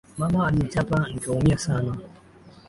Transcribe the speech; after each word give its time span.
Mama 0.17 0.47
alinichapa 0.47 1.07
nikaumia 1.13 1.57
sana 1.57 1.97